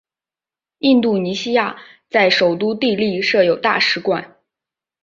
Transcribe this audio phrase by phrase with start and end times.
[0.79, 4.35] 印度尼西亚在首都帝力设有大使馆。